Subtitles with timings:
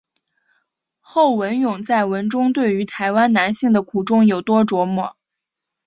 [0.99, 5.15] 侯文咏在文中对于台湾男性的苦衷有多琢磨。